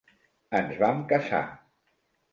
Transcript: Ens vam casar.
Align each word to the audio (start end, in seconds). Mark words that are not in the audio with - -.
Ens 0.59 0.73
vam 0.79 1.05
casar. 1.13 1.45